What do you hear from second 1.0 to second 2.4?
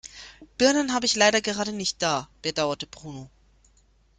ich leider gerade nicht da,